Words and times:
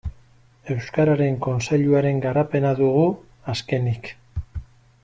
Euskararen 0.75 1.37
Kontseiluaren 1.47 2.23
garapena 2.25 2.73
dugu 2.81 3.05
azkenik. 3.55 4.13